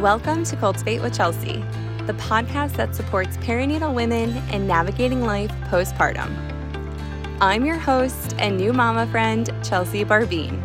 [0.00, 1.62] Welcome to Cultivate with Chelsea,
[2.06, 6.34] the podcast that supports perinatal women in navigating life postpartum.
[7.38, 10.64] I'm your host and new mama friend, Chelsea Barbine,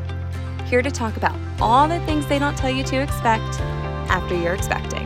[0.68, 3.60] here to talk about all the things they don't tell you to expect
[4.10, 5.06] after you're expecting.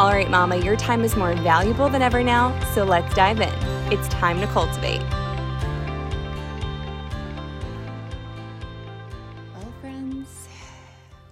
[0.00, 3.54] All right, mama, your time is more valuable than ever now, so let's dive in.
[3.92, 5.00] It's time to cultivate.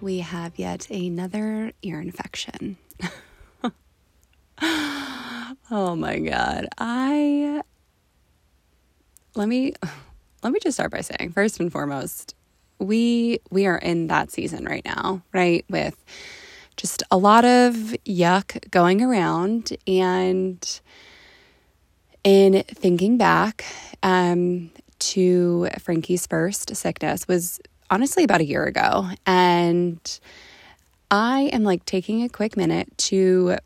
[0.07, 2.77] We have yet another ear infection.
[4.61, 6.65] oh my god.
[6.77, 7.61] I
[9.35, 9.73] let me
[10.43, 12.35] let me just start by saying first and foremost,
[12.79, 15.65] we we are in that season right now, right?
[15.69, 16.01] With
[16.77, 17.73] just a lot of
[18.05, 20.79] yuck going around and
[22.23, 23.65] in thinking back
[24.03, 27.59] um, to Frankie's first sickness was
[27.89, 29.09] honestly about a year ago.
[29.25, 30.19] And
[31.09, 33.57] I am like taking a quick minute to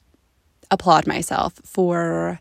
[0.70, 2.40] applaud myself for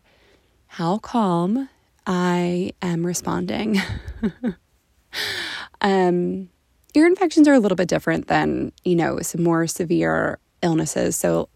[0.67, 1.69] how calm
[2.07, 3.81] I am responding.
[5.81, 6.49] um,
[6.93, 11.15] ear infections are a little bit different than, you know, some more severe illnesses.
[11.15, 11.49] So,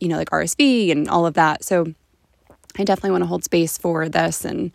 [0.00, 1.64] you know, like RSV and all of that.
[1.64, 1.94] So,
[2.76, 4.44] I definitely want to hold space for this.
[4.44, 4.72] And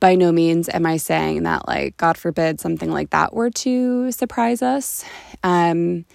[0.00, 4.10] by no means am I saying that, like, God forbid something like that were to
[4.10, 5.04] surprise us,
[5.42, 6.06] um,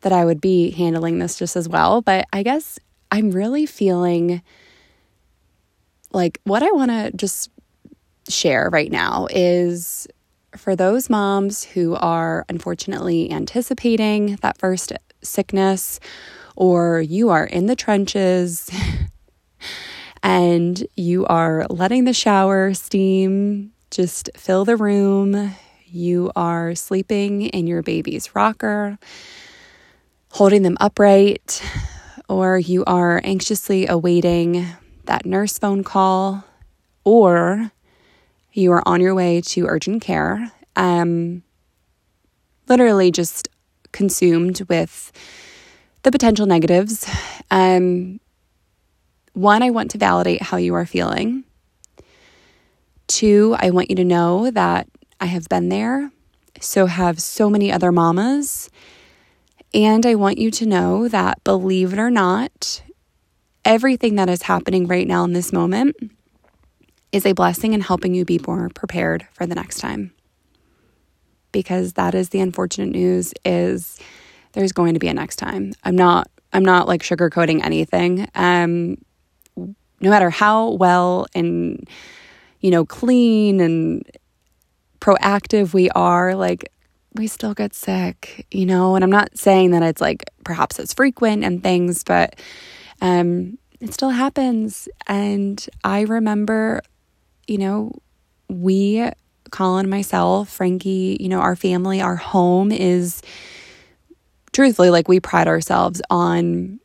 [0.00, 2.02] that I would be handling this just as well.
[2.02, 2.78] But I guess
[3.10, 4.42] I'm really feeling
[6.12, 7.50] like what I want to just
[8.28, 10.08] share right now is
[10.56, 14.92] for those moms who are unfortunately anticipating that first
[15.22, 16.00] sickness,
[16.56, 18.70] or you are in the trenches
[20.22, 25.54] and you are letting the shower steam just fill the room.
[25.86, 28.98] You are sleeping in your baby's rocker,
[30.30, 31.62] holding them upright,
[32.28, 34.66] or you are anxiously awaiting
[35.06, 36.44] that nurse phone call,
[37.04, 37.72] or
[38.52, 40.52] you are on your way to urgent care.
[40.76, 41.42] Um,
[42.68, 43.48] literally just
[43.92, 45.10] consumed with
[46.02, 47.08] the potential negatives.
[47.50, 48.20] Um,
[49.32, 51.44] one, I want to validate how you are feeling.
[53.06, 54.88] Two, I want you to know that
[55.20, 56.10] I have been there,
[56.60, 58.70] so have so many other mamas.
[59.72, 62.82] And I want you to know that, believe it or not,
[63.64, 65.96] everything that is happening right now in this moment
[67.12, 70.12] is a blessing in helping you be more prepared for the next time
[71.52, 73.98] because that is the unfortunate news is
[74.52, 75.72] there's going to be a next time.
[75.84, 78.28] I'm not I'm not like sugarcoating anything.
[78.34, 78.98] Um
[80.00, 81.88] no matter how well and
[82.60, 84.04] you know clean and
[85.00, 86.70] proactive we are like
[87.14, 90.94] we still get sick, you know, and I'm not saying that it's like perhaps it's
[90.94, 92.38] frequent and things, but
[93.00, 96.82] um it still happens and I remember
[97.46, 97.92] you know
[98.48, 99.10] we
[99.50, 103.22] Colin, myself, Frankie, you know, our family, our home is
[104.52, 106.80] truthfully like we pride ourselves on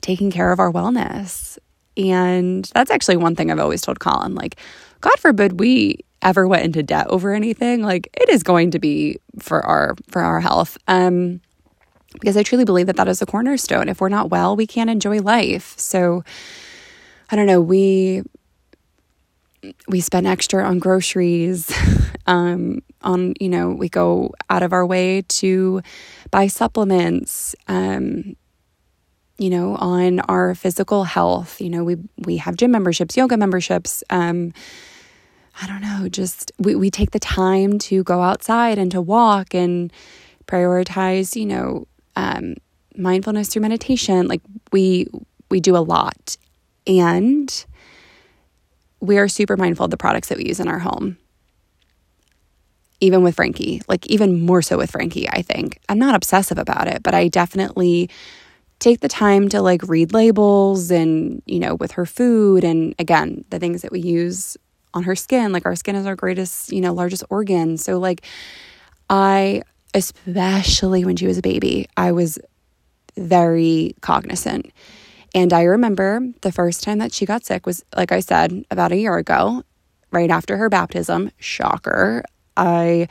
[0.00, 1.58] taking care of our wellness.
[1.96, 4.56] And that's actually one thing I've always told Colin like,
[5.00, 9.18] God forbid we ever went into debt over anything, like it is going to be
[9.38, 10.78] for our for our health.
[10.88, 11.40] Um
[12.14, 13.88] because I truly believe that that is a cornerstone.
[13.88, 15.74] If we're not well, we can't enjoy life.
[15.78, 16.22] So
[17.30, 18.22] I don't know, we
[19.88, 21.72] we spend extra on groceries
[22.26, 25.80] um, on you know we go out of our way to
[26.30, 28.36] buy supplements um,
[29.38, 34.04] you know on our physical health you know we we have gym memberships yoga memberships
[34.10, 34.52] um,
[35.60, 39.54] i don't know just we, we take the time to go outside and to walk
[39.54, 39.92] and
[40.46, 42.54] prioritize you know um,
[42.96, 45.06] mindfulness through meditation like we
[45.50, 46.36] we do a lot
[46.86, 47.64] and
[49.02, 51.18] we are super mindful of the products that we use in our home.
[53.00, 55.80] Even with Frankie, like even more so with Frankie, I think.
[55.88, 58.08] I'm not obsessive about it, but I definitely
[58.82, 63.44] take the time to like read labels and, you know, with her food and again,
[63.50, 64.56] the things that we use
[64.92, 65.52] on her skin.
[65.52, 67.78] Like our skin is our greatest, you know, largest organ.
[67.78, 68.24] So like
[69.08, 69.62] I
[69.94, 72.38] especially when she was a baby, I was
[73.16, 74.72] very cognizant
[75.34, 78.92] and I remember the first time that she got sick was, like I said, about
[78.92, 79.62] a year ago,
[80.10, 81.30] right after her baptism.
[81.38, 82.22] Shocker.
[82.56, 83.08] I,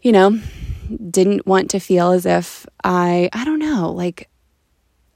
[0.00, 0.40] you know,
[1.10, 4.28] didn't want to feel as if I, I don't know, like,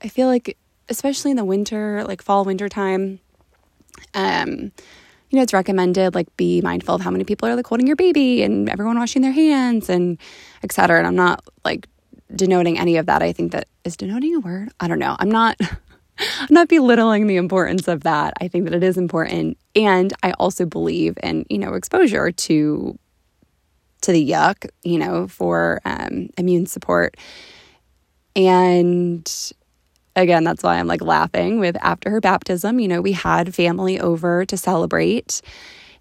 [0.03, 0.57] I feel like,
[0.89, 3.21] especially in the winter, like fall, winter time,
[4.15, 4.73] um,
[5.31, 7.97] you know, it's recommended like be mindful of how many people are like holding your
[7.97, 10.19] baby and everyone washing their hands and
[10.63, 10.99] etc.
[10.99, 11.89] And I'm not like
[12.35, 13.23] denoting any of that.
[13.23, 14.71] I think that is denoting a word.
[14.81, 15.17] I don't know.
[15.19, 15.57] I'm not.
[16.41, 18.35] I'm not belittling the importance of that.
[18.43, 22.99] I think that it is important, and I also believe in you know exposure to
[24.03, 27.17] to the yuck, you know, for um, immune support.
[28.37, 29.53] And
[30.17, 32.81] again, that's why I'm like laughing with after her baptism.
[32.81, 35.43] You know, we had family over to celebrate,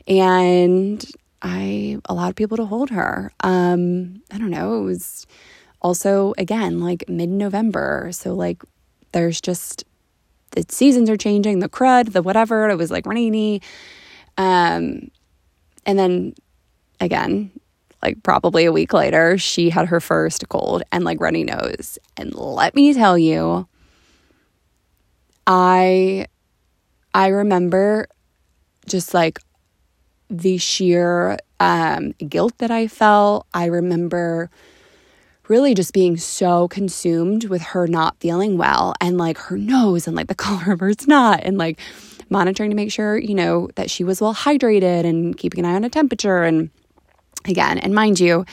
[0.07, 1.05] and
[1.41, 3.31] I allowed people to hold her.
[3.41, 4.79] Um, I don't know.
[4.79, 5.25] It was
[5.81, 8.09] also, again, like mid November.
[8.11, 8.61] So, like,
[9.11, 9.85] there's just
[10.51, 12.69] the seasons are changing, the crud, the whatever.
[12.69, 13.61] It was like rainy.
[14.37, 15.11] Um,
[15.85, 16.33] and then
[16.99, 17.51] again,
[18.01, 21.97] like probably a week later, she had her first cold and like runny nose.
[22.17, 23.67] And let me tell you,
[25.45, 26.27] I
[27.13, 28.07] I remember
[28.87, 29.39] just like
[30.29, 33.47] the sheer um, guilt that I felt.
[33.53, 34.49] I remember
[35.47, 40.15] really just being so consumed with her not feeling well and like her nose and
[40.15, 41.79] like the color of her snot and like
[42.29, 45.75] monitoring to make sure, you know, that she was well hydrated and keeping an eye
[45.75, 46.43] on her temperature.
[46.43, 46.69] And
[47.45, 48.45] again, and mind you,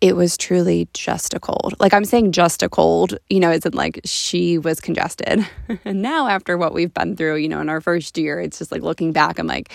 [0.00, 1.74] it was truly just a cold.
[1.80, 5.46] Like I'm saying just a cold, you know, isn't like she was congested.
[5.84, 8.70] and now after what we've been through, you know, in our first year, it's just
[8.70, 9.72] like looking back, I'm like,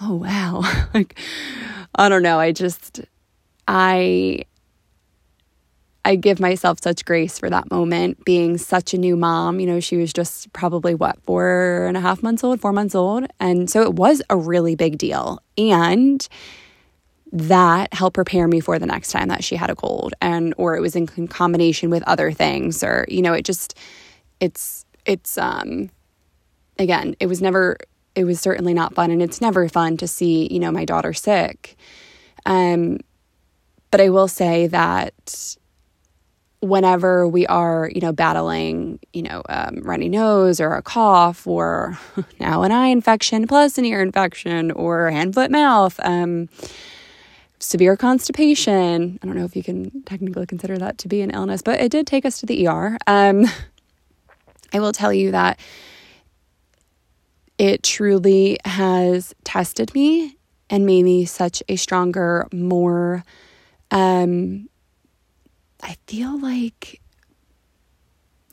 [0.00, 0.62] oh wow.
[0.94, 1.18] like
[1.94, 2.40] I don't know.
[2.40, 3.02] I just
[3.68, 4.44] I
[6.04, 9.58] I give myself such grace for that moment, being such a new mom.
[9.58, 12.94] You know, she was just probably what, four and a half months old, four months
[12.94, 13.26] old.
[13.40, 15.40] And so it was a really big deal.
[15.56, 16.26] And
[17.32, 20.76] that helped prepare me for the next time that she had a cold and or
[20.76, 23.76] it was in combination with other things or you know it just
[24.38, 25.90] it's it's um
[26.78, 27.76] again it was never
[28.14, 31.12] it was certainly not fun and it's never fun to see you know my daughter
[31.12, 31.74] sick
[32.46, 32.98] um
[33.90, 35.56] but i will say that
[36.64, 41.98] whenever we are, you know, battling, you know, um, runny nose or a cough or
[42.40, 46.48] now an eye infection plus an ear infection or hand, foot, mouth, um,
[47.58, 49.18] severe constipation.
[49.22, 51.90] I don't know if you can technically consider that to be an illness, but it
[51.90, 52.98] did take us to the ER.
[53.06, 53.46] Um,
[54.72, 55.60] I will tell you that
[57.58, 60.36] it truly has tested me
[60.68, 63.22] and made me such a stronger, more
[63.90, 64.68] um,
[65.84, 67.02] I feel like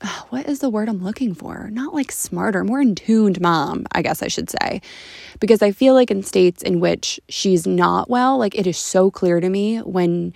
[0.02, 1.70] uh, what is the word I'm looking for?
[1.72, 4.82] Not like smarter, more in tuned mom, I guess I should say.
[5.40, 9.10] Because I feel like in states in which she's not well, like it is so
[9.10, 10.34] clear to me when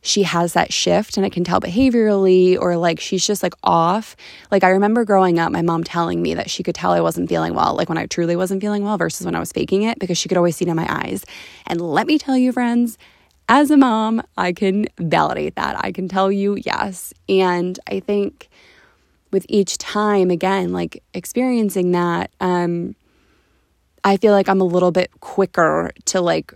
[0.00, 4.16] she has that shift and I can tell behaviorally or like she's just like off.
[4.50, 7.28] Like I remember growing up, my mom telling me that she could tell I wasn't
[7.28, 9.98] feeling well, like when I truly wasn't feeling well versus when I was faking it
[9.98, 11.24] because she could always see it in my eyes.
[11.66, 12.98] And let me tell you, friends,
[13.52, 15.76] as a mom, I can validate that.
[15.84, 17.12] I can tell you yes.
[17.28, 18.48] And I think
[19.30, 22.96] with each time, again, like experiencing that, um,
[24.04, 26.54] I feel like I'm a little bit quicker to like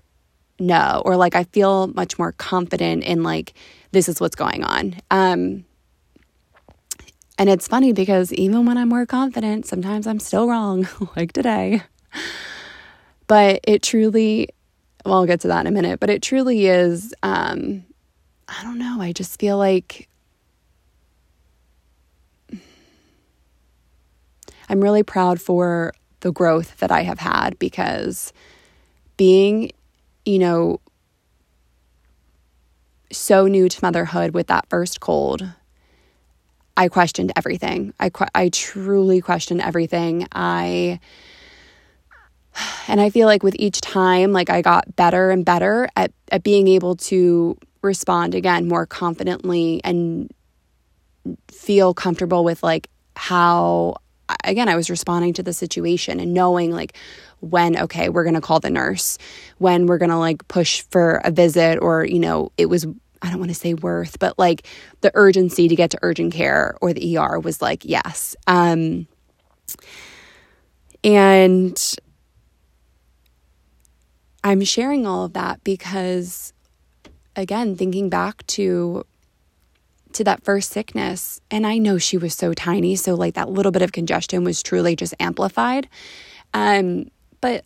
[0.58, 3.52] know, or like I feel much more confident in like,
[3.92, 4.94] this is what's going on.
[5.10, 5.66] Um,
[7.38, 11.82] and it's funny because even when I'm more confident, sometimes I'm still wrong, like today.
[13.26, 14.48] But it truly
[15.06, 17.84] well, I'll get to that in a minute, but it truly is, um,
[18.48, 19.00] I don't know.
[19.00, 20.08] I just feel like
[24.68, 28.32] I'm really proud for the growth that I have had because
[29.16, 29.70] being,
[30.24, 30.80] you know,
[33.12, 35.48] so new to motherhood with that first cold,
[36.76, 37.94] I questioned everything.
[38.00, 40.26] I, I truly questioned everything.
[40.32, 40.98] I,
[42.88, 46.42] and I feel like with each time, like I got better and better at, at
[46.42, 50.32] being able to respond again more confidently and
[51.48, 53.96] feel comfortable with like how
[54.44, 56.96] again I was responding to the situation and knowing like
[57.40, 59.18] when okay we're going to call the nurse
[59.58, 62.86] when we're going to like push for a visit or you know it was
[63.22, 64.66] I don't want to say worth but like
[65.00, 68.36] the urgency to get to urgent care or the ER was like yes.
[68.46, 69.06] Um
[71.02, 71.96] and
[74.46, 76.52] I'm sharing all of that because
[77.34, 79.04] again, thinking back to
[80.12, 83.72] to that first sickness, and I know she was so tiny, so like that little
[83.72, 85.88] bit of congestion was truly just amplified.
[86.54, 87.10] Um,
[87.40, 87.64] but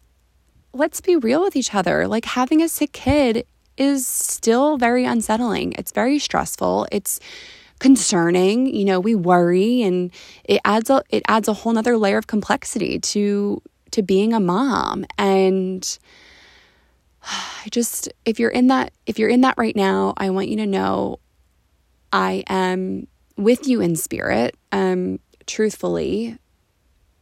[0.72, 2.08] let's be real with each other.
[2.08, 3.44] Like having a sick kid
[3.76, 5.74] is still very unsettling.
[5.76, 6.86] It's very stressful.
[6.90, 7.20] It's
[7.78, 8.74] concerning.
[8.74, 10.10] You know, we worry and
[10.44, 13.60] it adds a it adds a whole nother layer of complexity to
[13.90, 15.04] to being a mom.
[15.18, 15.86] And
[17.64, 20.56] I just if you're in that if you're in that right now, I want you
[20.56, 21.20] to know
[22.12, 24.56] I am with you in spirit.
[24.72, 26.38] Um, truthfully,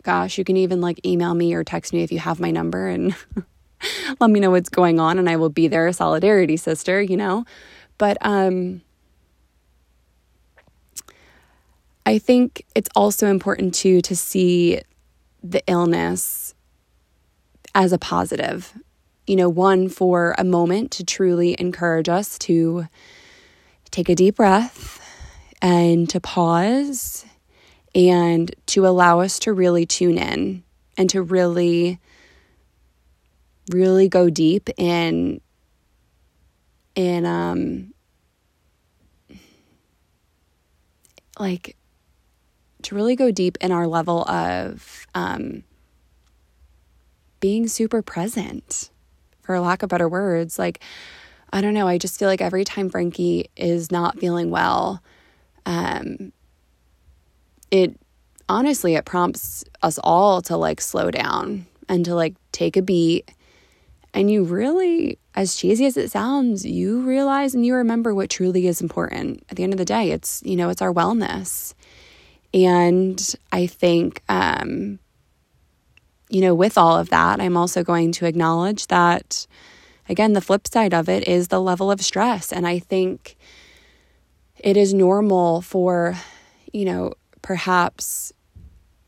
[0.02, 2.88] gosh, you can even like email me or text me if you have my number
[2.88, 3.14] and
[4.20, 7.44] let me know what's going on and I will be there, solidarity sister, you know.
[7.98, 8.82] But um
[12.08, 14.80] I think it's also important too to see
[15.42, 16.54] the illness
[17.74, 18.72] as a positive.
[19.28, 22.86] You know, one for a moment to truly encourage us to
[23.90, 25.00] take a deep breath
[25.60, 27.24] and to pause
[27.94, 30.62] and to allow us to really tune in
[30.96, 32.00] and to really
[33.70, 35.40] really go deep in
[36.94, 37.92] in um
[41.38, 41.76] like
[42.82, 45.62] to really go deep in our level of um,
[47.40, 48.90] being super present,
[49.48, 50.58] for lack of better words.
[50.58, 50.80] Like,
[51.54, 55.02] I don't know, I just feel like every time Frankie is not feeling well,
[55.64, 56.34] um,
[57.70, 57.98] it
[58.46, 63.30] honestly it prompts us all to like slow down and to like take a beat
[64.12, 68.66] and you really as cheesy as it sounds you realize and you remember what truly
[68.66, 71.74] is important at the end of the day it's you know it's our wellness
[72.54, 74.98] and I think, um,
[76.28, 79.46] you know, with all of that, I'm also going to acknowledge that,
[80.08, 82.52] again, the flip side of it is the level of stress.
[82.52, 83.36] And I think
[84.58, 86.16] it is normal for,
[86.72, 88.32] you know, perhaps,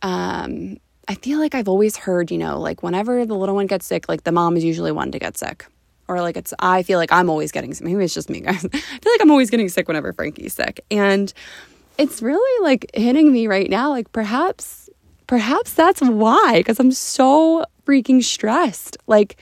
[0.02, 3.86] um, I feel like I've always heard, you know, like whenever the little one gets
[3.86, 5.66] sick, like the mom is usually one to get sick.
[6.08, 7.84] Or like it's, I feel like I'm always getting sick.
[7.84, 8.64] Maybe it's just me, guys.
[8.72, 10.84] I feel like I'm always getting sick whenever Frankie's sick.
[10.90, 11.32] And,
[12.00, 13.90] it's really like hitting me right now.
[13.90, 14.79] Like perhaps,
[15.30, 18.96] perhaps that's why, because I'm so freaking stressed.
[19.06, 19.36] Like,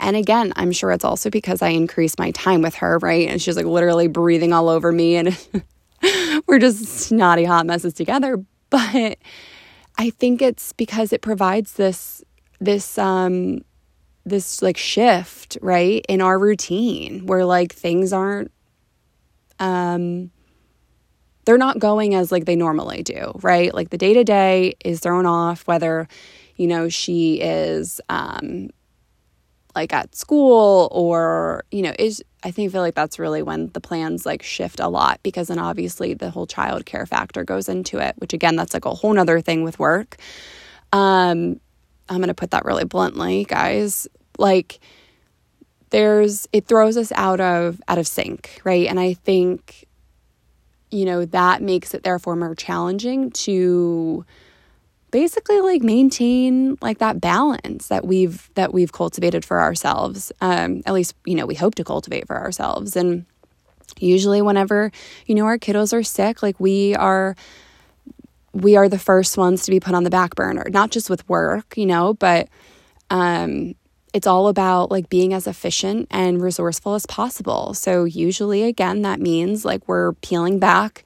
[0.00, 3.26] and again, I'm sure it's also because I increased my time with her, right?
[3.26, 5.34] And she's like literally breathing all over me, and
[6.46, 8.36] we're just snotty hot messes together.
[8.68, 9.16] But
[9.96, 12.22] I think it's because it provides this,
[12.60, 13.64] this, um,
[14.26, 18.52] this like shift, right, in our routine where like things aren't,
[19.58, 20.30] um,
[21.50, 23.74] they're not going as like they normally do, right?
[23.74, 26.06] Like the day to day is thrown off, whether,
[26.54, 28.70] you know, she is um,
[29.74, 33.80] like at school or, you know, is I think feel like that's really when the
[33.80, 37.98] plans like shift a lot because then obviously the whole child care factor goes into
[37.98, 40.18] it, which again, that's like a whole nother thing with work.
[40.92, 41.58] Um,
[42.08, 44.06] I'm going to put that really bluntly, guys.
[44.38, 44.78] Like,
[45.90, 49.88] there's it throws us out of out of sync right and i think
[50.90, 54.24] you know, that makes it therefore more challenging to
[55.10, 60.32] basically like maintain like that balance that we've that we've cultivated for ourselves.
[60.40, 62.96] Um at least you know we hope to cultivate for ourselves.
[62.96, 63.26] And
[63.98, 64.92] usually whenever
[65.26, 67.34] you know our kiddos are sick like we are
[68.52, 71.28] we are the first ones to be put on the back burner not just with
[71.28, 72.48] work you know but
[73.10, 73.74] um
[74.12, 77.74] it's all about like being as efficient and resourceful as possible.
[77.74, 81.04] So usually again that means like we're peeling back,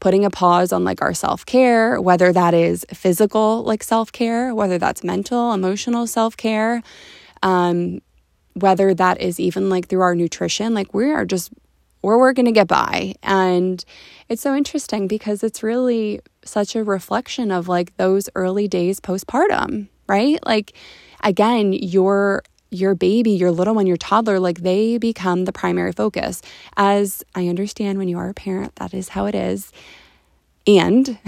[0.00, 5.04] putting a pause on like our self-care, whether that is physical like self-care, whether that's
[5.04, 6.82] mental, emotional self-care,
[7.42, 8.00] um
[8.54, 11.52] whether that is even like through our nutrition, like we are just
[12.02, 13.14] we're working to get by.
[13.22, 13.84] And
[14.28, 19.88] it's so interesting because it's really such a reflection of like those early days postpartum,
[20.08, 20.38] right?
[20.44, 20.72] Like
[21.22, 26.42] again, your your baby, your little one, your toddler, like they become the primary focus.
[26.76, 29.72] As I understand when you are a parent, that is how it is.
[30.66, 31.18] And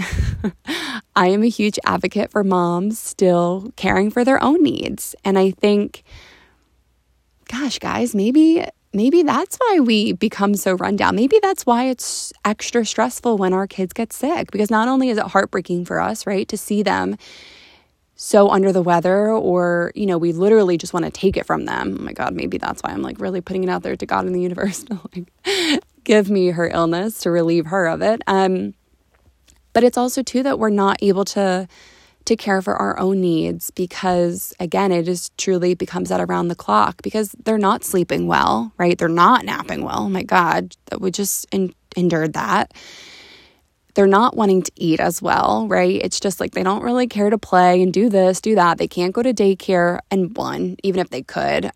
[1.15, 5.15] I am a huge advocate for moms still caring for their own needs.
[5.25, 6.03] And I think,
[7.47, 11.15] gosh, guys, maybe maybe that's why we become so run down.
[11.15, 15.17] Maybe that's why it's extra stressful when our kids get sick because not only is
[15.17, 17.17] it heartbreaking for us, right, to see them
[18.23, 21.65] so under the weather or you know we literally just want to take it from
[21.65, 21.97] them.
[21.99, 24.27] Oh my god maybe that's why i'm like really putting it out there to god
[24.27, 28.21] in the universe to like give me her illness to relieve her of it.
[28.27, 28.75] Um
[29.73, 31.67] but it's also too that we're not able to
[32.25, 36.55] to care for our own needs because again it just truly becomes that around the
[36.55, 38.99] clock because they're not sleeping well right?
[38.99, 40.01] They're not napping well.
[40.01, 42.71] Oh my god we just en- endured that
[43.93, 46.01] they're not wanting to eat as well, right?
[46.01, 48.77] It's just like they don't really care to play and do this, do that.
[48.77, 49.99] They can't go to daycare.
[50.09, 51.71] And one, even if they could,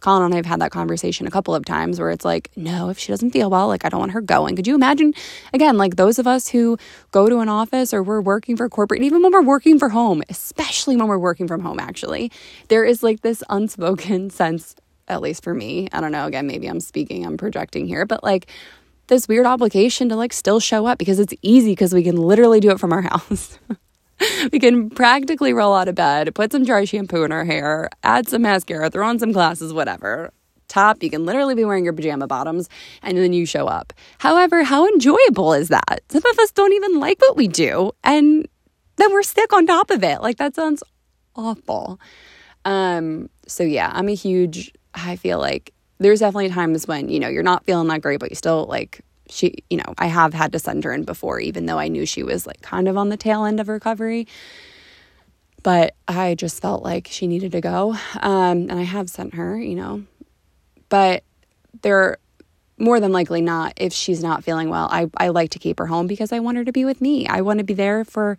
[0.00, 2.90] Colin and I have had that conversation a couple of times where it's like, no,
[2.90, 4.54] if she doesn't feel well, like I don't want her going.
[4.54, 5.14] Could you imagine,
[5.54, 6.78] again, like those of us who
[7.12, 10.22] go to an office or we're working for corporate, even when we're working for home,
[10.28, 12.30] especially when we're working from home, actually,
[12.68, 14.76] there is like this unspoken sense,
[15.08, 15.88] at least for me.
[15.92, 18.48] I don't know, again, maybe I'm speaking, I'm projecting here, but like,
[19.08, 22.60] this weird obligation to like still show up because it's easy because we can literally
[22.60, 23.58] do it from our house.
[24.52, 28.28] we can practically roll out of bed, put some dry shampoo in our hair, add
[28.28, 30.32] some mascara, throw on some glasses, whatever.
[30.68, 32.68] Top, you can literally be wearing your pajama bottoms
[33.02, 33.92] and then you show up.
[34.18, 36.02] However, how enjoyable is that?
[36.08, 38.48] Some of us don't even like what we do and
[38.96, 40.22] then we're sick on top of it.
[40.22, 40.82] Like that sounds
[41.36, 42.00] awful.
[42.64, 47.28] Um so yeah, I'm a huge I feel like there's definitely times when, you know,
[47.28, 50.52] you're not feeling that great but you still like she, you know, I have had
[50.52, 53.08] to send her in before, even though I knew she was like kind of on
[53.08, 54.26] the tail end of recovery.
[55.62, 57.96] But I just felt like she needed to go.
[58.20, 60.04] Um, and I have sent her, you know.
[60.88, 61.24] But
[61.82, 62.18] they're
[62.78, 65.86] more than likely not, if she's not feeling well, I, I like to keep her
[65.86, 67.26] home because I want her to be with me.
[67.26, 68.38] I want to be there for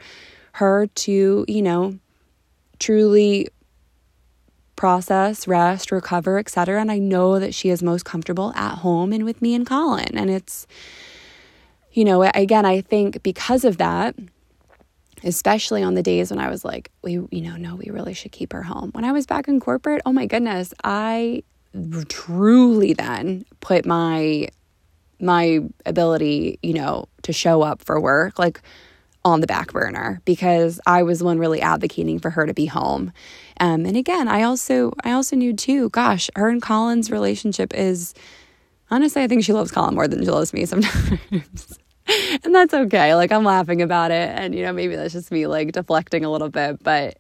[0.53, 1.99] her to, you know,
[2.79, 3.47] truly
[4.77, 6.79] process, rest, recover, etc.
[6.79, 10.17] And I know that she is most comfortable at home and with me and Colin.
[10.17, 10.65] And it's,
[11.91, 14.15] you know, again, I think because of that,
[15.23, 18.31] especially on the days when I was like, we, you know, no, we really should
[18.31, 18.91] keep her home.
[18.91, 21.43] When I was back in corporate, oh my goodness, I
[22.07, 24.47] truly then put my
[25.19, 28.61] my ability, you know, to show up for work like
[29.27, 33.11] on the back burner because I was one really advocating for her to be home.
[33.59, 35.89] Um, and again, I also I also knew too.
[35.89, 38.13] Gosh, her and Colin's relationship is
[38.89, 41.77] honestly, I think she loves Colin more than she loves me sometimes.
[42.43, 43.15] and that's okay.
[43.15, 46.31] Like I'm laughing about it, and you know maybe that's just me like deflecting a
[46.31, 47.17] little bit, but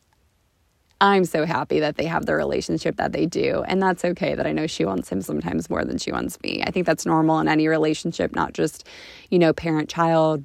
[1.01, 3.63] I'm so happy that they have the relationship that they do.
[3.67, 6.63] And that's okay that I know she wants him sometimes more than she wants me.
[6.65, 8.87] I think that's normal in any relationship, not just,
[9.29, 10.43] you know, parent child,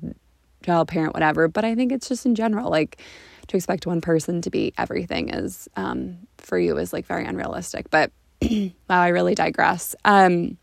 [0.62, 1.48] child parent, whatever.
[1.48, 3.00] But I think it's just in general, like
[3.48, 7.90] to expect one person to be everything is um, for you is like very unrealistic.
[7.90, 8.10] But
[8.42, 9.94] wow, I really digress.
[10.04, 10.56] Um,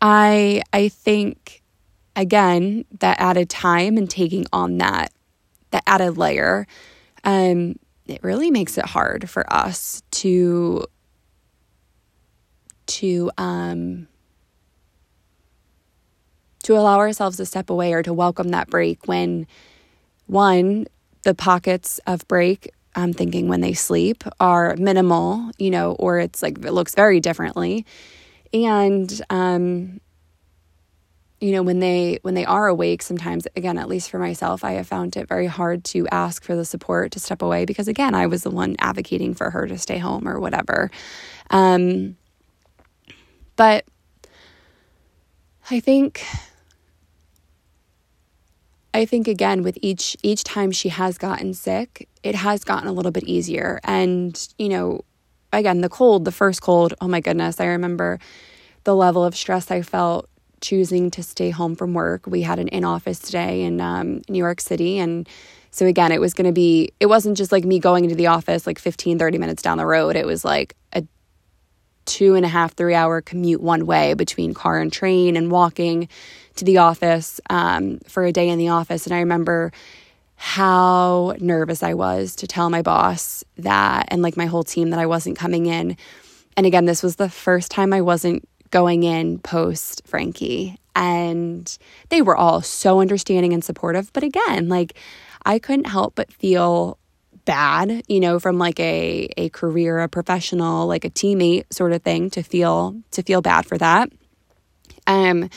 [0.00, 1.62] I I think
[2.16, 5.12] again that added time and taking on that
[5.70, 6.66] that added layer,
[7.24, 10.84] um, it really makes it hard for us to
[12.86, 14.08] to um
[16.62, 19.46] to allow ourselves to step away or to welcome that break when
[20.26, 20.86] one
[21.22, 26.42] the pockets of break i'm thinking when they sleep are minimal you know or it's
[26.42, 27.86] like it looks very differently.
[28.54, 30.00] And um
[31.42, 34.72] you know when they when they are awake sometimes again at least for myself i
[34.72, 38.14] have found it very hard to ask for the support to step away because again
[38.14, 40.90] i was the one advocating for her to stay home or whatever.
[41.50, 42.16] Um
[43.56, 43.84] but
[45.70, 46.24] i think
[48.94, 52.92] I think again with each each time she has gotten sick, it has gotten a
[52.92, 53.80] little bit easier.
[53.84, 55.04] And, you know,
[55.52, 58.18] again, the cold, the first cold, oh my goodness, I remember
[58.84, 60.28] the level of stress I felt
[60.60, 62.26] choosing to stay home from work.
[62.26, 64.98] We had an in office day in um, New York City.
[64.98, 65.28] And
[65.70, 68.28] so, again, it was going to be, it wasn't just like me going into the
[68.28, 70.16] office like 15, 30 minutes down the road.
[70.16, 71.02] It was like a
[72.04, 76.08] two and a half, three hour commute one way between car and train and walking
[76.56, 79.06] to the office um, for a day in the office.
[79.06, 79.72] And I remember
[80.36, 84.98] how nervous I was to tell my boss that and like my whole team that
[84.98, 85.96] I wasn't coming in.
[86.56, 90.76] And again, this was the first time I wasn't going in post Frankie.
[90.96, 94.12] And they were all so understanding and supportive.
[94.12, 94.98] But again, like
[95.44, 96.98] I couldn't help but feel
[97.44, 102.02] bad, you know, from like a a career, a professional, like a teammate sort of
[102.02, 104.10] thing to feel to feel bad for that.
[105.06, 105.50] Um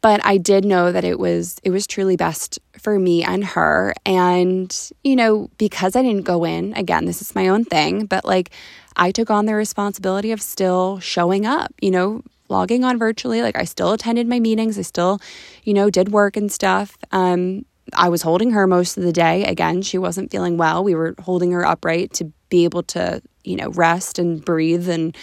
[0.00, 3.94] but I did know that it was it was truly best for me and her.
[4.04, 8.24] And you know because I didn't go in again this is my own thing but
[8.24, 8.50] like
[8.96, 13.42] I took on the responsibility of still showing up you know logging on virtually.
[13.42, 14.78] Like I still attended my meetings.
[14.78, 15.20] I still
[15.64, 16.96] you know did work and stuff.
[17.10, 19.44] Um I was holding her most of the day.
[19.44, 20.82] Again, she wasn't feeling well.
[20.82, 25.16] We were holding her upright to be able to, you know, rest and breathe and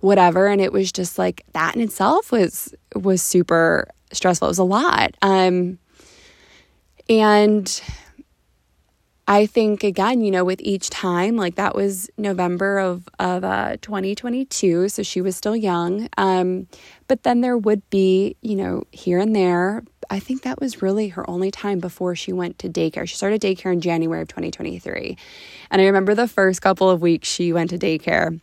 [0.00, 0.46] whatever.
[0.48, 4.48] And it was just like that in itself was was super stressful.
[4.48, 5.16] It was a lot.
[5.22, 5.78] Um
[7.08, 7.82] and
[9.28, 13.76] I think again, you know, with each time, like that was November of of uh,
[13.80, 16.08] 2022, so she was still young.
[16.18, 16.66] Um,
[17.06, 21.08] but then there would be, you know, here and there I think that was really
[21.08, 23.08] her only time before she went to daycare.
[23.08, 25.16] She started daycare in January of 2023.
[25.70, 28.38] And I remember the first couple of weeks she went to daycare.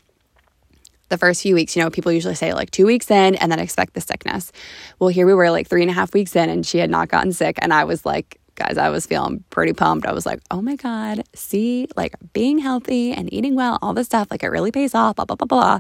[1.10, 3.60] The first few weeks, you know, people usually say like two weeks in and then
[3.60, 4.52] expect the sickness.
[4.98, 7.08] Well, here we were like three and a half weeks in and she had not
[7.08, 7.60] gotten sick.
[7.62, 10.08] And I was like, guys, I was feeling pretty pumped.
[10.08, 14.08] I was like, oh my God, see, like being healthy and eating well, all this
[14.08, 15.80] stuff, like it really pays off, blah, blah, blah, blah.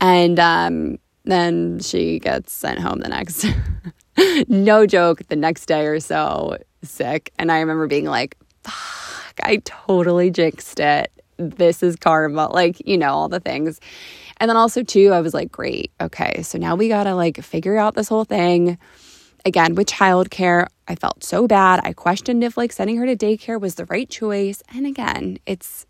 [0.00, 3.46] And um, then she gets sent home the next
[4.48, 7.32] no joke the next day or so sick.
[7.38, 11.10] And i remember being like fuck i totally jinxed it.
[11.36, 12.46] This is karma.
[12.48, 13.80] Like you know all the things.
[14.38, 17.76] And then also too i was like great okay so now we gotta like figure
[17.76, 18.78] out this whole thing.
[19.46, 21.80] Again with childcare i felt so bad.
[21.84, 24.62] I questioned if like sending her to daycare was the right choice.
[24.74, 25.86] And again it's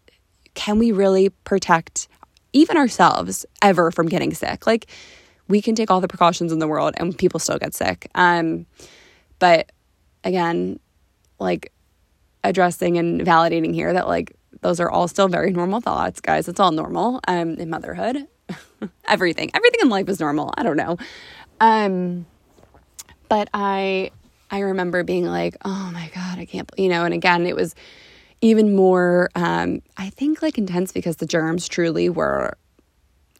[0.54, 2.08] can we really protect
[2.52, 4.66] even ourselves ever from getting sick?
[4.66, 4.86] Like
[5.48, 8.08] we can take all the precautions in the world and people still get sick.
[8.14, 8.66] Um,
[9.38, 9.70] but
[10.22, 10.78] again,
[11.38, 11.72] like
[12.42, 16.48] addressing and validating here that like those are all still very normal thoughts, guys.
[16.48, 18.26] It's all normal um, in motherhood.
[19.08, 20.52] everything, everything in life is normal.
[20.56, 20.96] I don't know.
[21.60, 22.26] Um,
[23.28, 24.10] but I,
[24.50, 27.74] I remember being like, oh my God, I can't, you know, and again, it was
[28.40, 32.56] even more, um, I think like intense because the germs truly were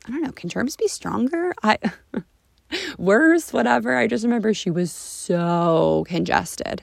[0.07, 1.55] I don't know, can germs be stronger?
[1.63, 1.79] I
[2.99, 3.97] worse, whatever.
[3.97, 6.83] I just remember she was so congested.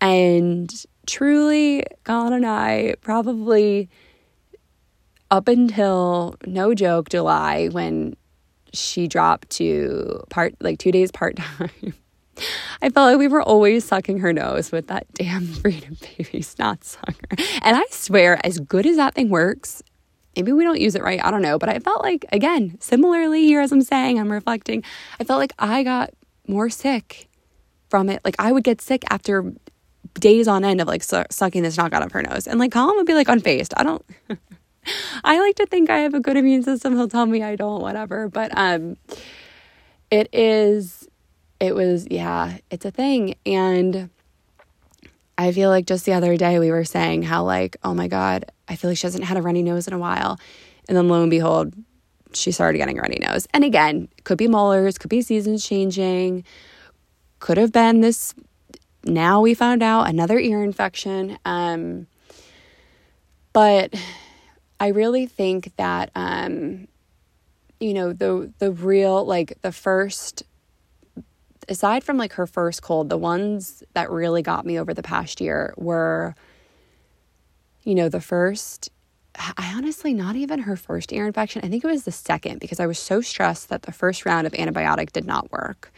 [0.00, 0.72] And
[1.06, 3.88] truly, Colin and I probably
[5.30, 8.14] up until no joke July when
[8.72, 11.94] she dropped to part like 2 days part time.
[12.82, 16.84] I felt like we were always sucking her nose with that damn Frida Baby snot
[16.84, 17.36] sucker.
[17.62, 19.82] And I swear, as good as that thing works,
[20.36, 21.24] maybe we don't use it right.
[21.24, 21.58] I don't know.
[21.58, 24.82] But I felt like, again, similarly here as I'm saying, I'm reflecting,
[25.18, 26.10] I felt like I got
[26.46, 27.28] more sick
[27.88, 28.20] from it.
[28.24, 29.52] Like I would get sick after
[30.14, 32.46] days on end of like su- sucking this knock out of her nose.
[32.46, 33.72] And like Colin would be like unfazed.
[33.76, 34.04] I don't.
[35.24, 36.96] I like to think I have a good immune system.
[36.96, 38.28] He'll tell me I don't, whatever.
[38.28, 38.96] But um,
[40.10, 41.06] it is,
[41.60, 43.34] it was, yeah, it's a thing.
[43.44, 44.10] And
[45.40, 48.44] I feel like just the other day we were saying how, like, oh my God,
[48.68, 50.38] I feel like she hasn't had a runny nose in a while.
[50.86, 51.72] And then lo and behold,
[52.34, 53.48] she started getting a runny nose.
[53.54, 56.44] And again, could be molars, could be seasons changing,
[57.38, 58.34] could have been this.
[59.02, 61.38] Now we found out another ear infection.
[61.46, 62.06] Um,
[63.54, 63.94] but
[64.78, 66.86] I really think that, um,
[67.80, 70.42] you know, the the real like the first
[71.70, 75.40] aside from like her first cold, the ones that really got me over the past
[75.40, 76.34] year were,
[77.84, 78.90] you know, the first,
[79.36, 81.62] I honestly, not even her first ear infection.
[81.64, 84.46] I think it was the second because I was so stressed that the first round
[84.46, 85.92] of antibiotic did not work.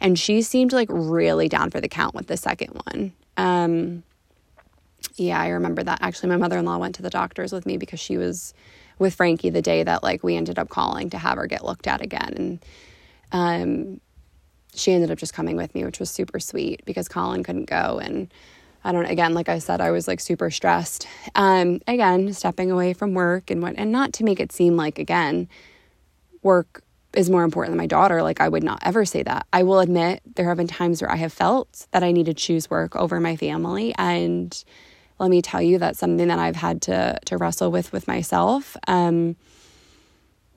[0.00, 3.12] And she seemed like really down for the count with the second one.
[3.38, 4.02] Um,
[5.16, 6.00] yeah, I remember that.
[6.02, 8.52] Actually, my mother in law went to the doctors with me because she was
[8.98, 11.86] with Frankie the day that like we ended up calling to have her get looked
[11.86, 12.34] at again.
[12.36, 12.64] And
[13.32, 14.00] um,
[14.74, 17.98] she ended up just coming with me, which was super sweet because Colin couldn't go.
[18.02, 18.32] And
[18.84, 21.06] I don't, again, like I said, I was like super stressed.
[21.34, 24.98] Um, again, stepping away from work and what, and not to make it seem like,
[24.98, 25.48] again,
[26.42, 26.82] work
[27.14, 28.22] is more important than my daughter.
[28.22, 29.46] Like I would not ever say that.
[29.52, 32.34] I will admit there have been times where I have felt that I need to
[32.34, 33.94] choose work over my family.
[33.96, 34.64] And
[35.18, 38.76] let me tell you, that's something that I've had to, to wrestle with with myself.
[38.88, 39.36] Um,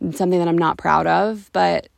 [0.02, 1.90] something that I'm not proud of, but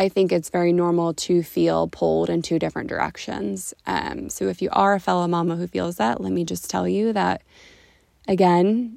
[0.00, 3.74] I think it's very normal to feel pulled in two different directions.
[3.86, 6.88] Um, so if you are a fellow mama who feels that, let me just tell
[6.88, 7.42] you that
[8.26, 8.96] again,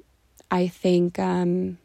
[0.49, 1.77] I think um,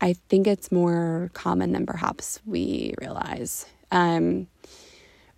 [0.00, 3.66] I think it's more common than perhaps we realize.
[3.92, 4.48] Um,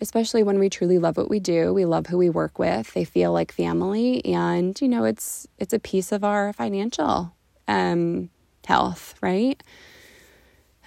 [0.00, 2.94] especially when we truly love what we do, we love who we work with.
[2.94, 7.34] They feel like family, and you know, it's it's a piece of our financial
[7.68, 8.30] um,
[8.64, 9.62] health, right?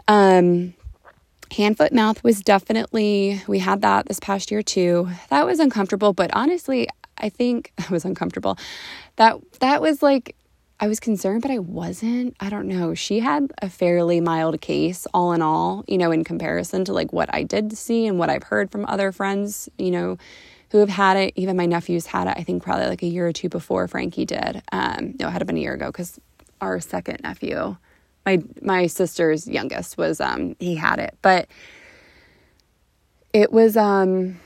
[0.08, 0.74] Um,
[1.54, 5.10] hand foot mouth was definitely we had that this past year too.
[5.30, 6.88] That was uncomfortable but honestly
[7.18, 8.58] i think that was uncomfortable.
[9.18, 10.36] That that was like
[10.80, 12.36] i was concerned but i wasn't.
[12.40, 12.94] I don't know.
[12.96, 17.14] She had a fairly mild case all in all you know in comparison to like
[17.14, 20.18] what i did see and what i've heard from other friends you know
[20.72, 21.34] who have had it.
[21.36, 24.26] Even my nephews had it i think probably like a year or two before frankie
[24.26, 24.64] did.
[24.72, 26.20] Um no it had been a year ago because
[26.62, 27.78] our second nephew
[28.26, 31.48] my my sister's youngest was um he had it but
[33.34, 34.40] it was um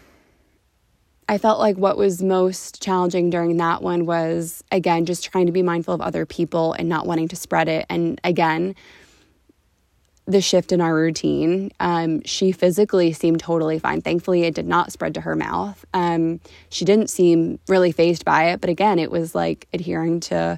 [1.29, 5.51] I felt like what was most challenging during that one was again just trying to
[5.51, 7.85] be mindful of other people and not wanting to spread it.
[7.89, 8.75] And again
[10.29, 14.01] the shift in our routine um, she physically seemed totally fine.
[14.01, 15.85] Thankfully it did not spread to her mouth.
[15.93, 20.57] Um, she didn't seem really phased by it but again it was like adhering to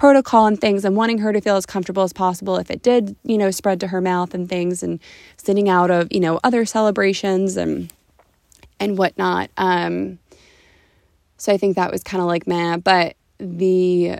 [0.00, 0.84] protocol and things.
[0.84, 2.56] And wanting her to feel as comfortable as possible.
[2.56, 4.98] If it did, you know, spread to her mouth and things and
[5.36, 7.92] sitting out of, you know, other celebrations and
[8.80, 9.50] and whatnot.
[9.58, 10.18] Um,
[11.36, 14.16] so I think that was kind of like meh, but the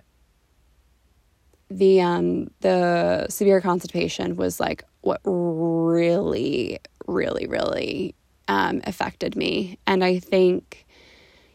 [1.71, 8.15] the um the severe constipation was like what really really really
[8.49, 9.79] um affected me.
[9.87, 10.85] And i think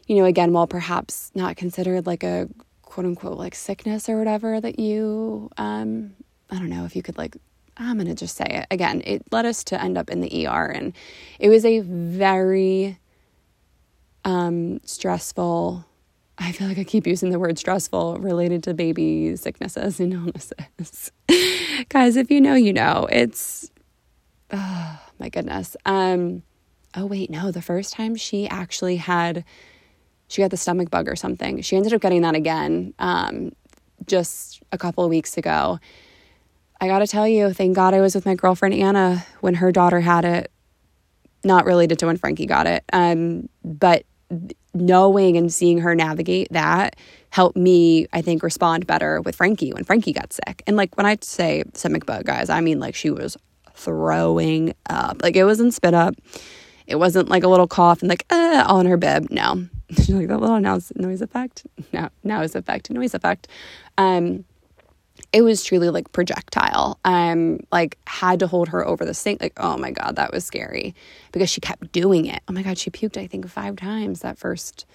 [0.06, 2.48] you know again while perhaps not considered like a
[2.96, 6.14] quote unquote like sickness or whatever that you um
[6.48, 7.36] i don't know if you could like
[7.76, 10.46] i'm going to just say it again it led us to end up in the
[10.46, 10.94] er and
[11.38, 12.98] it was a very
[14.24, 15.84] um stressful
[16.38, 21.10] I feel like I keep using the word stressful related to baby sicknesses and illnesses.
[21.88, 23.08] Guys, if you know, you know.
[23.10, 23.70] It's
[24.50, 25.78] oh my goodness.
[25.86, 26.42] Um
[26.94, 29.46] oh wait, no, the first time she actually had
[30.28, 31.60] she got the stomach bug or something.
[31.62, 33.52] She ended up getting that again um
[34.06, 35.78] just a couple of weeks ago.
[36.80, 39.72] I got to tell you, thank God I was with my girlfriend Anna when her
[39.72, 40.50] daughter had it.
[41.42, 42.84] Not related to when Frankie got it.
[42.92, 44.04] Um but
[44.74, 46.96] knowing and seeing her navigate that
[47.30, 50.62] helped me, I think, respond better with Frankie when Frankie got sick.
[50.66, 53.36] And like when I say stomach bug, guys, I mean like she was
[53.74, 55.22] throwing up.
[55.22, 56.14] Like it wasn't spit up.
[56.86, 59.30] It wasn't like a little cough and like uh, on her bib.
[59.30, 59.66] No,
[60.08, 61.66] like that little noise noise effect.
[61.92, 63.48] Now, noise effect, noise effect.
[63.98, 64.44] Um,
[65.32, 66.98] it was truly like projectile.
[67.04, 69.40] Um, like had to hold her over the sink.
[69.40, 70.94] Like, oh my God, that was scary
[71.32, 72.42] because she kept doing it.
[72.48, 74.86] Oh my God, she puked, I think, five times that first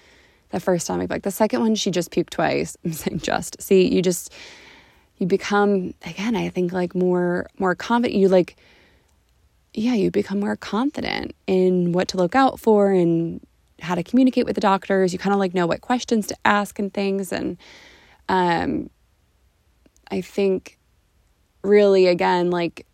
[0.50, 1.06] that first time.
[1.08, 2.76] Like the second one, she just puked twice.
[2.84, 3.60] I'm saying just.
[3.60, 4.32] See, you just
[5.18, 8.18] you become again, I think like more more confident.
[8.18, 8.56] You like
[9.74, 13.40] yeah, you become more confident in what to look out for and
[13.82, 15.12] how to communicate with the doctors.
[15.12, 17.56] You kind of like know what questions to ask and things and
[18.28, 18.90] um
[20.10, 20.78] I think
[21.62, 22.86] really again like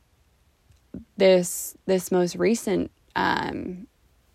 [1.17, 3.87] this this most recent um,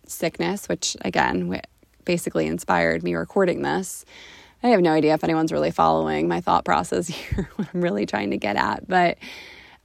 [0.06, 1.62] sickness, which again
[2.06, 4.06] basically inspired me recording this.
[4.62, 8.06] I have no idea if anyone's really following my thought process here, what I'm really
[8.06, 9.18] trying to get at, but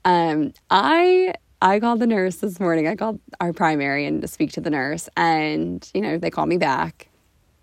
[0.04, 2.86] um, I I called the nurse this morning.
[2.86, 6.48] I called our primary and to speak to the nurse, and you know they called
[6.48, 7.08] me back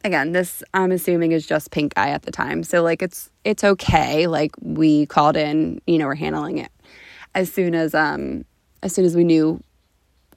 [0.05, 2.63] again, this I'm assuming is just pink eye at the time.
[2.63, 4.27] So like it's it's okay.
[4.27, 6.71] Like we called in, you know, we're handling it
[7.33, 8.45] as soon as um
[8.83, 9.61] as soon as we knew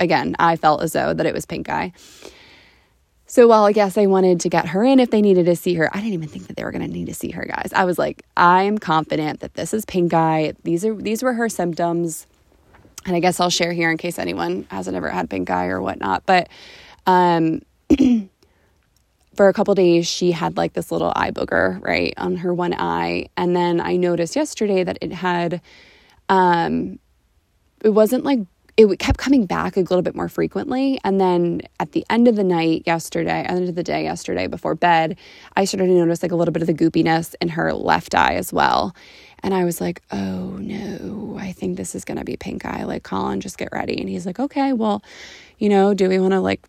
[0.00, 1.92] again, I felt as though that it was pink eye.
[3.26, 5.74] So while I guess I wanted to get her in if they needed to see
[5.74, 7.70] her, I didn't even think that they were going to need to see her, guys.
[7.76, 10.54] I was like, I'm confident that this is pink eye.
[10.62, 12.26] These are these were her symptoms,
[13.06, 15.80] and I guess I'll share here in case anyone hasn't ever had pink eye or
[15.80, 16.24] whatnot.
[16.26, 16.48] But
[17.06, 17.62] um,
[19.38, 22.74] for a couple days she had like this little eye booger right on her one
[22.74, 25.62] eye and then i noticed yesterday that it had
[26.28, 26.98] um
[27.84, 28.40] it wasn't like
[28.78, 30.98] it kept coming back a little bit more frequently.
[31.04, 34.74] And then at the end of the night yesterday end of the day yesterday before
[34.74, 35.18] bed
[35.56, 38.34] i started to notice like a little bit of the goopiness in her left eye
[38.34, 38.94] as well.
[39.42, 41.36] And i was like oh no.
[41.38, 42.84] I think this is going to be pink eye.
[42.84, 44.00] Like colin just get ready.
[44.00, 45.02] And he's like okay well
[45.58, 46.66] you know do we want to like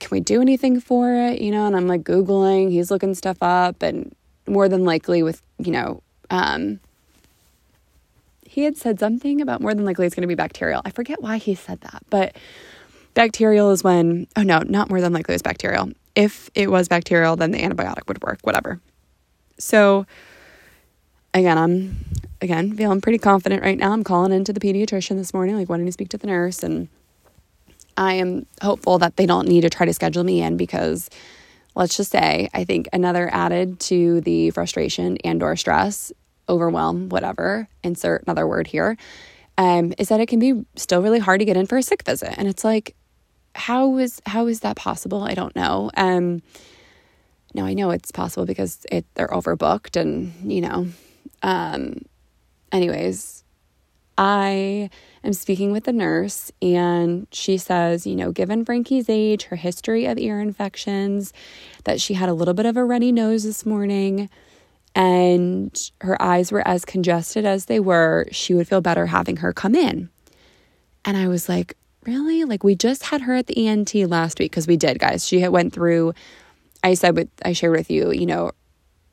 [0.00, 1.40] can we do anything for it?
[1.40, 4.14] You know, and I'm like Googling, he's looking stuff up, and
[4.46, 6.80] more than likely, with, you know, um,
[8.52, 10.82] he had said something about more than likely it's going to be bacterial.
[10.84, 12.36] I forget why he said that, but
[13.14, 15.88] bacterial is when, oh no, not more than likely it's bacterial.
[16.14, 18.78] If it was bacterial, then the antibiotic would work, whatever.
[19.58, 20.04] So,
[21.32, 21.96] again, I'm
[22.42, 23.90] again feeling pretty confident right now.
[23.90, 26.88] I'm calling into the pediatrician this morning, like wanting to speak to the nurse and
[27.96, 31.08] I am hopeful that they don't need to try to schedule me in because
[31.74, 36.12] let's just say I think another added to the frustration and or stress,
[36.48, 38.96] overwhelm, whatever, insert another word here,
[39.58, 42.02] um, is that it can be still really hard to get in for a sick
[42.04, 42.34] visit.
[42.36, 42.94] And it's like,
[43.54, 45.24] how is how is that possible?
[45.24, 45.90] I don't know.
[45.96, 46.42] Um
[47.54, 50.86] no, I know it's possible because it they're overbooked and, you know.
[51.42, 51.96] Um
[52.72, 53.44] anyways,
[54.16, 54.90] I
[55.24, 60.06] am speaking with the nurse, and she says, you know, given Frankie's age, her history
[60.06, 61.32] of ear infections,
[61.84, 64.28] that she had a little bit of a runny nose this morning,
[64.94, 69.52] and her eyes were as congested as they were, she would feel better having her
[69.52, 70.10] come in.
[71.04, 72.44] And I was like, really?
[72.44, 75.26] Like, we just had her at the ENT last week because we did, guys.
[75.26, 76.14] She had went through.
[76.84, 78.52] I said with I shared with you, you know,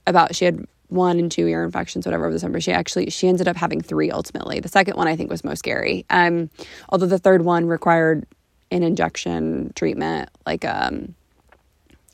[0.07, 2.59] about she had one and two ear infections, whatever over the summer.
[2.59, 4.59] She actually she ended up having three ultimately.
[4.59, 6.05] The second one I think was most scary.
[6.09, 6.49] Um,
[6.89, 8.25] although the third one required
[8.71, 11.15] an injection treatment, like um,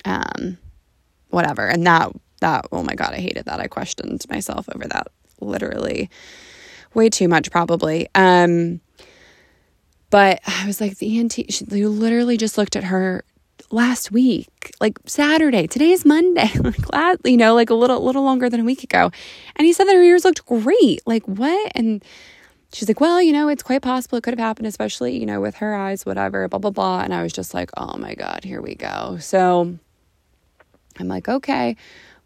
[0.04, 0.58] um,
[1.30, 1.68] whatever.
[1.68, 3.60] And that that oh my god, I hated that.
[3.60, 5.08] I questioned myself over that
[5.42, 6.10] literally
[6.94, 8.08] way too much probably.
[8.16, 8.82] Um,
[10.10, 11.34] but I was like the ENT.
[11.50, 13.24] She literally just looked at her
[13.72, 15.68] last week, like Saturday.
[15.68, 16.50] Today's Monday.
[16.94, 19.12] like you know, like a little little longer than a week ago.
[19.56, 21.02] And he said that her ears looked great.
[21.06, 21.72] Like what?
[21.76, 22.04] And
[22.76, 25.42] she's like, well, you know, it's quite possible it could have happened, especially, you know,
[25.42, 27.02] with her eyes, whatever, blah, blah, blah.
[27.02, 29.18] And I was just like, oh my God, here we go.
[29.20, 29.78] So
[31.00, 31.76] I'm like, okay,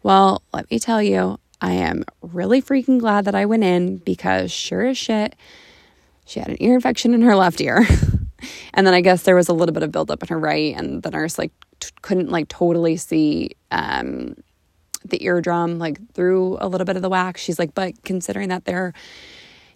[0.02, 4.50] well, let me tell you, I am really freaking glad that I went in because
[4.50, 5.36] sure as shit,
[6.24, 7.86] she had an ear infection in her left ear.
[8.74, 11.02] and then I guess there was a little bit of buildup in her right, and
[11.02, 14.36] the nurse like t- couldn't like totally see um,
[15.04, 17.42] the eardrum like through a little bit of the wax.
[17.42, 18.94] She's like, but considering that there,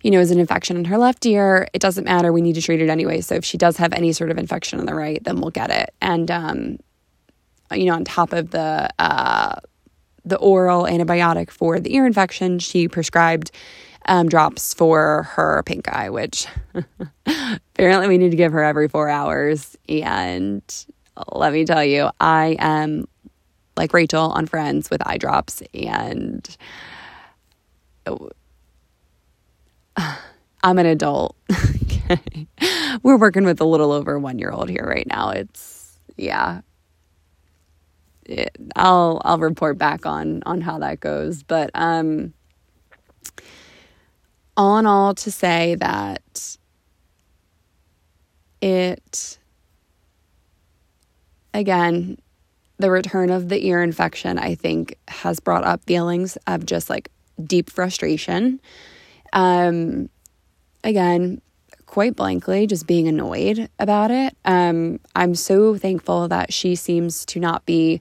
[0.03, 2.33] you know, is an infection in her left ear, it doesn't matter.
[2.33, 3.21] We need to treat it anyway.
[3.21, 5.71] So if she does have any sort of infection in the right, then we'll get
[5.71, 5.93] it.
[6.01, 6.79] And um,
[7.73, 9.57] you know, on top of the uh,
[10.25, 13.51] the oral antibiotic for the ear infection, she prescribed
[14.07, 16.47] um, drops for her pink eye, which
[17.27, 19.77] apparently we need to give her every four hours.
[19.89, 20.63] And
[21.33, 23.07] let me tell you, I am
[23.77, 26.57] like Rachel on Friends with eye drops, and
[29.97, 31.37] I'm an adult.
[33.03, 35.31] We're working with a little over one year old here right now.
[35.31, 36.61] It's, yeah.
[38.77, 42.35] I'll I'll report back on on how that goes, but um
[44.57, 46.57] all in all, to say that
[48.61, 49.39] it,
[51.53, 52.19] again,
[52.79, 57.11] the return of the ear infection, I think, has brought up feelings of just like
[57.43, 58.61] deep frustration.
[59.33, 60.09] Um,
[60.83, 61.41] again,
[61.95, 64.37] quite blankly, just being annoyed about it.
[64.45, 68.01] Um, I'm so thankful that she seems to not be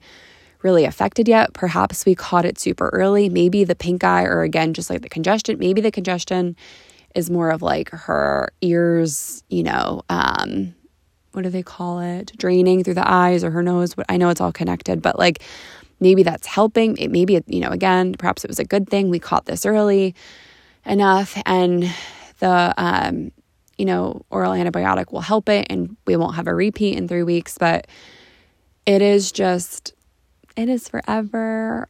[0.64, 1.54] really affected yet.
[1.54, 3.30] Perhaps we caught it super early.
[3.30, 6.56] Maybe the pink eye, or again, just like the congestion, maybe the congestion
[7.14, 10.74] is more of like her ears, you know, um,
[11.34, 12.32] what do they call it?
[12.36, 13.94] Draining through the eyes or her nose.
[14.10, 15.44] I know it's all connected, but like
[16.00, 16.98] maybe that's helping.
[16.98, 20.16] It maybe, you know, again, perhaps it was a good thing we caught this early
[20.84, 21.94] enough and
[22.40, 23.32] the, um,
[23.84, 27.22] you know, oral antibiotic will help it and we won't have a repeat in three
[27.22, 27.58] weeks.
[27.58, 27.86] But
[28.86, 29.94] it is just
[30.56, 31.90] it is forever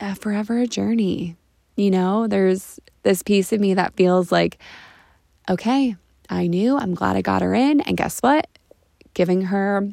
[0.00, 1.34] uh, forever a journey.
[1.74, 4.58] You know, there's this piece of me that feels like,
[5.48, 5.96] okay,
[6.28, 7.80] I knew, I'm glad I got her in.
[7.80, 8.46] And guess what?
[9.14, 9.88] Giving her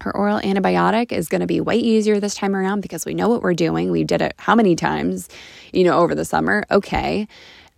[0.00, 3.28] her oral antibiotic is going to be way easier this time around because we know
[3.28, 3.92] what we're doing.
[3.92, 5.28] We did it how many times,
[5.72, 6.64] you know, over the summer.
[6.68, 7.28] Okay.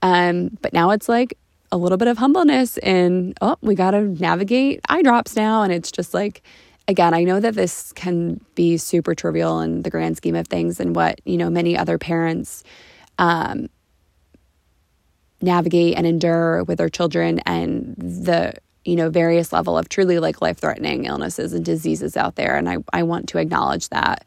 [0.00, 1.36] Um, but now it's like
[1.74, 5.62] a little bit of humbleness and oh, we got to navigate eye drops now.
[5.62, 6.40] And it's just like,
[6.86, 10.78] again, I know that this can be super trivial in the grand scheme of things
[10.78, 12.62] and what, you know, many other parents
[13.18, 13.66] um,
[15.42, 20.40] navigate and endure with their children and the, you know, various level of truly like
[20.40, 22.56] life threatening illnesses and diseases out there.
[22.56, 24.24] And I, I want to acknowledge that.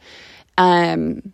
[0.58, 1.32] Um,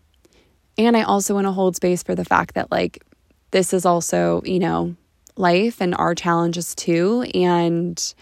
[0.77, 3.03] and I also want to hold space for the fact that like
[3.49, 4.95] this is also, you know,
[5.35, 7.23] life and our challenges too.
[7.33, 8.13] And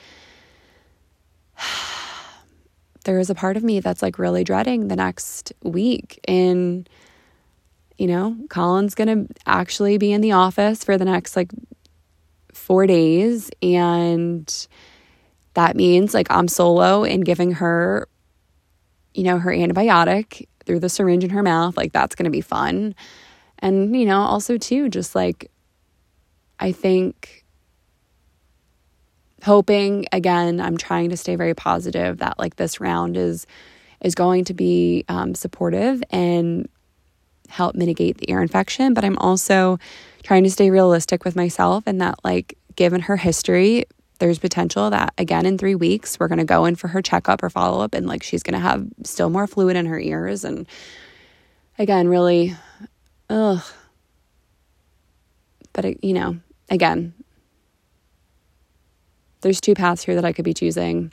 [3.04, 6.20] there is a part of me that's like really dreading the next week.
[6.28, 6.88] And,
[7.98, 11.52] you know, Colin's going to actually be in the office for the next like
[12.54, 13.50] four days.
[13.62, 14.68] And
[15.54, 18.08] that means like I'm solo and giving her,
[19.14, 21.76] you know, her antibiotic through the syringe in her mouth.
[21.76, 22.96] Like that's going to be fun.
[23.60, 25.52] And, you know, also too, just like,
[26.62, 27.42] I think
[29.44, 33.48] hoping again i'm trying to stay very positive that like this round is
[34.02, 36.68] is going to be um, supportive and
[37.50, 39.80] help mitigate the ear infection but i'm also
[40.24, 43.84] trying to stay realistic with myself and that like given her history
[44.20, 47.42] there's potential that again in three weeks we're going to go in for her checkup
[47.42, 50.68] or follow-up and like she's going to have still more fluid in her ears and
[51.80, 52.56] again really
[53.30, 53.64] ugh.
[55.74, 56.38] But it, you know
[56.72, 57.14] again
[59.42, 61.12] there's two paths here that I could be choosing.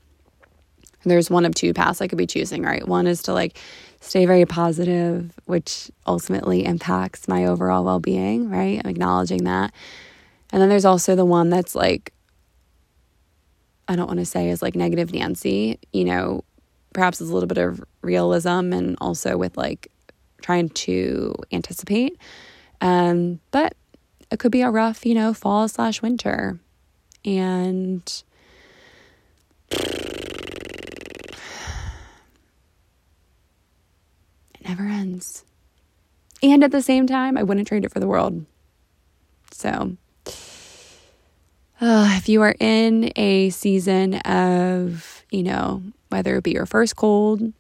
[1.05, 2.87] There's one of two paths I could be choosing, right?
[2.87, 3.59] One is to like
[4.01, 8.81] stay very positive, which ultimately impacts my overall well being, right?
[8.85, 9.73] I'm acknowledging that.
[10.53, 12.13] And then there's also the one that's like,
[13.87, 16.45] I don't want to say is like negative Nancy, you know,
[16.93, 19.91] perhaps it's a little bit of realism and also with like
[20.43, 22.19] trying to anticipate.
[22.81, 23.75] Um, but
[24.31, 26.59] it could be a rough, you know, fall slash winter
[27.25, 28.23] and
[29.71, 31.37] it
[34.67, 35.45] never ends.
[36.43, 38.45] And at the same time, I wouldn't trade it for the world.
[39.51, 39.97] So,
[41.81, 46.97] uh, if you are in a season of, you know, whether it be your first
[46.97, 47.53] cold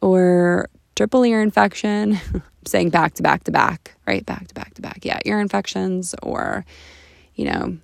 [0.00, 0.70] or
[1.00, 2.20] triple ear infection,
[2.66, 4.26] saying back to back to back, right?
[4.26, 4.98] Back to back to back.
[5.02, 6.66] Yeah, ear infections or,
[7.34, 7.78] you know,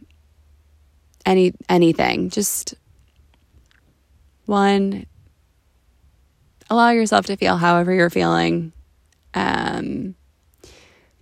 [1.24, 2.28] any anything.
[2.28, 2.74] Just
[4.44, 5.06] one
[6.68, 8.74] allow yourself to feel however you're feeling.
[9.32, 10.14] Um,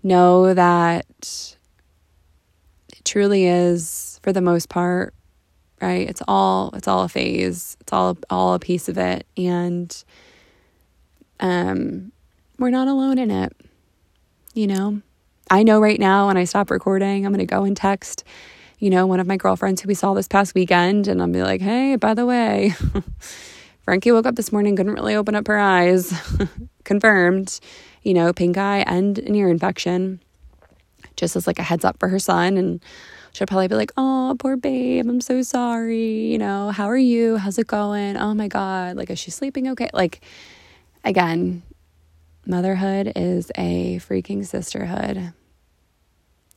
[0.02, 1.06] know that
[2.92, 5.14] it truly is, for the most part,
[5.80, 6.08] right?
[6.08, 7.76] It's all it's all a phase.
[7.80, 10.04] It's all all a piece of it, and
[11.40, 12.12] um,
[12.58, 13.52] we're not alone in it.
[14.54, 15.02] You know,
[15.50, 18.24] I know right now when I stop recording, I'm gonna go and text.
[18.78, 21.42] You know, one of my girlfriends who we saw this past weekend, and I'll be
[21.42, 22.74] like, "Hey, by the way."
[23.84, 26.12] Frankie woke up this morning, couldn't really open up her eyes.
[26.84, 27.60] Confirmed,
[28.02, 30.20] you know, pink eye and an ear infection.
[31.16, 32.56] Just as like a heads up for her son.
[32.56, 32.82] And
[33.32, 36.26] she'll probably be like, Oh, poor babe, I'm so sorry.
[36.32, 37.36] You know, how are you?
[37.36, 38.16] How's it going?
[38.16, 38.96] Oh my God.
[38.96, 39.90] Like, is she sleeping okay?
[39.92, 40.22] Like,
[41.04, 41.62] again,
[42.46, 45.32] motherhood is a freaking sisterhood.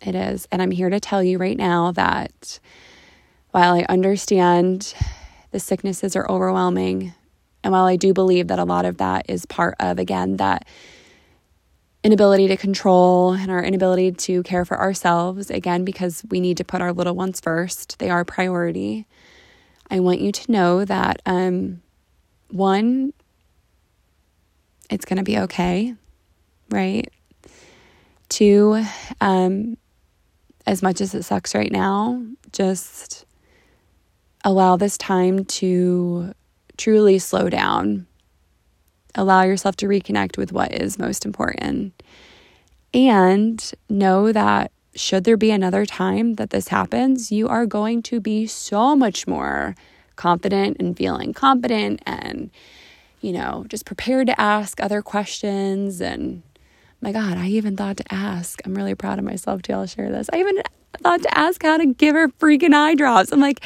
[0.02, 0.48] It is.
[0.52, 2.60] And I'm here to tell you right now that
[3.52, 4.94] while I understand
[5.52, 7.14] the sicknesses are overwhelming.
[7.64, 10.68] And while I do believe that a lot of that is part of, again, that
[12.04, 16.64] inability to control and our inability to care for ourselves, again, because we need to
[16.64, 19.08] put our little ones first, they are priority.
[19.90, 21.82] I want you to know that, um,
[22.50, 23.14] one,
[24.90, 25.96] it's going to be okay,
[26.70, 27.10] right?
[28.30, 28.84] Two,
[29.22, 29.78] um,
[30.66, 32.22] as much as it sucks right now,
[32.52, 33.26] just
[34.44, 36.34] allow this time to
[36.78, 38.06] truly slow down.
[39.16, 42.04] Allow yourself to reconnect with what is most important.
[42.94, 48.20] And know that should there be another time that this happens, you are going to
[48.20, 49.76] be so much more
[50.16, 52.50] confident and feeling confident and,
[53.22, 56.02] you know, just prepared to ask other questions.
[56.02, 56.44] And
[57.02, 58.60] my God, I even thought to ask.
[58.66, 59.74] I'm really proud of myself too.
[59.74, 60.30] I'll share this.
[60.32, 60.62] I even
[61.02, 63.32] thought to ask how to give her freaking eye drops.
[63.32, 63.62] I'm like,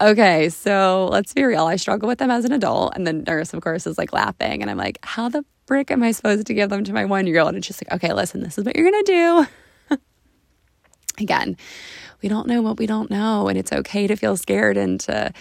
[0.00, 1.64] okay, so let's be real.
[1.64, 2.94] I struggle with them as an adult.
[2.94, 4.62] And the nurse, of course, is like laughing.
[4.62, 7.26] And I'm like, how the frick am I supposed to give them to my one
[7.26, 7.54] year old?
[7.54, 9.46] And she's like, okay, listen, this is what you're going to
[9.90, 9.98] do.
[11.22, 11.56] Again,
[12.22, 13.48] we don't know what we don't know.
[13.48, 15.32] And it's okay to feel scared and to,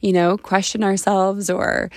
[0.00, 1.90] you know, question ourselves or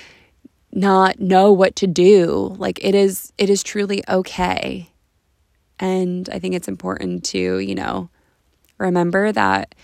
[0.72, 2.56] not know what to do.
[2.58, 4.90] Like it is, it is truly okay.
[5.80, 8.10] And I think it's important to, you know,
[8.78, 9.76] remember that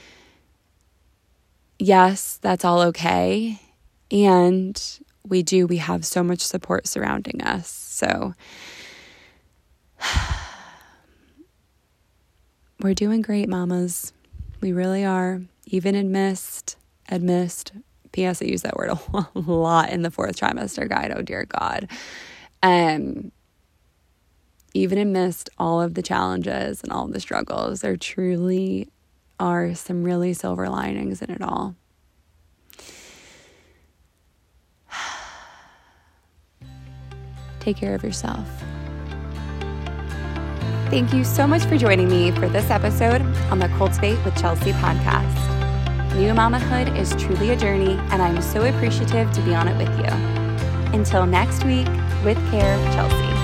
[1.80, 3.60] yes, that's all okay.
[4.12, 4.82] And
[5.28, 7.70] we do, we have so much support surrounding us.
[7.70, 8.34] So
[12.82, 14.14] we're doing great, mamas.
[14.62, 15.42] We really are.
[15.66, 16.78] Even amidst,
[17.10, 17.74] amidst,
[18.18, 18.42] P.S.
[18.42, 21.14] I use that word a lot in the fourth trimester guide.
[21.16, 21.88] Oh, dear God.
[22.64, 23.32] Um,
[24.74, 28.90] even amidst all of the challenges and all of the struggles, there truly
[29.40, 31.76] are some really silver linings in it all.
[37.60, 38.48] Take care of yourself.
[40.90, 44.72] Thank you so much for joining me for this episode on the Cultivate with Chelsea
[44.72, 45.57] podcast.
[46.18, 49.96] New mamahood is truly a journey, and I'm so appreciative to be on it with
[50.00, 50.12] you.
[50.92, 51.86] Until next week,
[52.26, 53.37] with care, Chelsea.